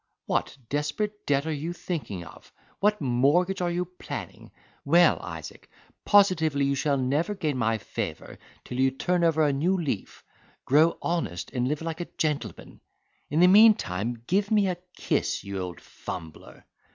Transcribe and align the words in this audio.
What 0.25 0.57
desperate 0.67 1.27
debt 1.27 1.45
are 1.45 1.53
you 1.53 1.73
thinking 1.73 2.23
of? 2.25 2.51
What 2.79 3.01
mortgage 3.01 3.61
are 3.61 3.69
you 3.69 3.85
planning? 3.85 4.49
Well, 4.83 5.19
Isaac, 5.21 5.69
positively 6.05 6.65
you 6.65 6.73
shall 6.73 6.97
never 6.97 7.35
gain 7.35 7.55
my 7.59 7.77
favour 7.77 8.39
till 8.63 8.79
you 8.79 8.89
turn 8.89 9.23
over 9.23 9.45
a 9.45 9.53
new 9.53 9.77
leaf, 9.77 10.23
grow 10.65 10.97
honest, 11.03 11.51
and 11.51 11.67
live 11.67 11.83
like 11.83 12.01
a 12.01 12.07
gentleman. 12.17 12.81
In 13.29 13.41
the 13.41 13.47
meantime 13.47 14.23
give 14.25 14.49
me 14.49 14.67
a 14.69 14.77
kiss, 14.95 15.43
you 15.43 15.59
old 15.59 15.79
fumbler." 15.79 16.65